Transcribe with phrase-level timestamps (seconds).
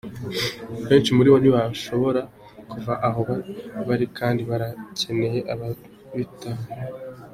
[0.87, 2.21] "Benshi muri bo ntibashobora
[2.71, 3.21] kuva aho
[3.87, 6.63] bari kandi barakeneye ababitaho.